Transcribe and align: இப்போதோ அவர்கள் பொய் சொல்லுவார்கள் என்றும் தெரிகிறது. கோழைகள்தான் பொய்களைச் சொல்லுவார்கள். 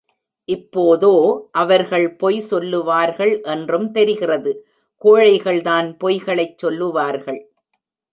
இப்போதோ 0.47 1.11
அவர்கள் 1.51 2.15
பொய் 2.15 2.39
சொல்லுவார்கள் 2.39 3.41
என்றும் 3.41 3.91
தெரிகிறது. 3.91 4.65
கோழைகள்தான் 5.05 5.89
பொய்களைச் 5.97 6.57
சொல்லுவார்கள். 6.57 7.39